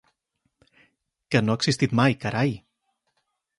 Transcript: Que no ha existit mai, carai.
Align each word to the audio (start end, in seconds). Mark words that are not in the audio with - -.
Que 1.35 1.43
no 1.45 1.55
ha 1.55 1.59
existit 1.63 1.95
mai, 2.01 2.19
carai. 2.25 2.57